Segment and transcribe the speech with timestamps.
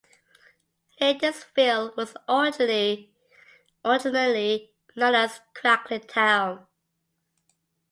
[0.99, 3.11] Laytonsville was originally
[4.95, 6.65] known as Cracklintown.